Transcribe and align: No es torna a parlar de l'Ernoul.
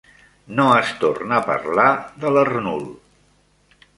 No 0.59 0.63
es 0.77 0.93
torna 1.03 1.35
a 1.41 1.45
parlar 1.49 1.87
de 2.25 2.33
l'Ernoul. 2.37 2.83